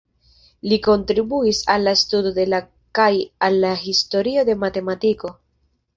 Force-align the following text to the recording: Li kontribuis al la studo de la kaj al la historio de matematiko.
Li 0.71 0.79
kontribuis 0.87 1.59
al 1.75 1.85
la 1.89 1.93
studo 2.03 2.31
de 2.39 2.45
la 2.55 2.61
kaj 3.01 3.11
al 3.49 3.61
la 3.67 3.75
historio 3.85 4.47
de 4.49 4.57
matematiko. 4.65 5.37